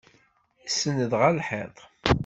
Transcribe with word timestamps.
Isenned 0.67 1.11
ɣer 1.19 1.31
lḥiḍ. 1.33 1.75